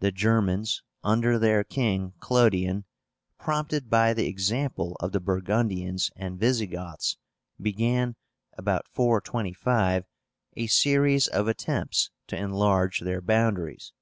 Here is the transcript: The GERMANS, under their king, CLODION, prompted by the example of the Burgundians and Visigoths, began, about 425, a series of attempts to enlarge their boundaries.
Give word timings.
The 0.00 0.12
GERMANS, 0.12 0.82
under 1.02 1.38
their 1.38 1.64
king, 1.64 2.12
CLODION, 2.20 2.84
prompted 3.38 3.88
by 3.88 4.12
the 4.12 4.26
example 4.26 4.98
of 5.00 5.12
the 5.12 5.18
Burgundians 5.18 6.10
and 6.14 6.38
Visigoths, 6.38 7.16
began, 7.58 8.16
about 8.58 8.86
425, 8.88 10.04
a 10.58 10.66
series 10.66 11.26
of 11.26 11.48
attempts 11.48 12.10
to 12.26 12.36
enlarge 12.36 13.00
their 13.00 13.22
boundaries. 13.22 13.94